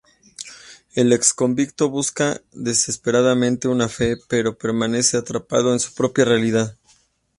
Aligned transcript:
El 0.95 1.13
exconvicto 1.13 1.87
busca 1.91 2.41
desesperadamente 2.53 3.67
una 3.67 3.87
fe, 3.87 4.17
pero 4.27 4.57
permanece 4.57 5.15
atrapado 5.17 5.73
en 5.73 5.79
su 5.79 5.93
propia 5.93 6.25
realidad. 6.25 6.75